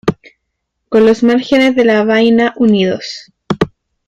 Con 0.89 1.05
los 1.05 1.21
márgenes 1.21 1.75
de 1.75 1.85
la 1.85 2.03
vaina 2.03 2.55
unidos. 2.57 3.31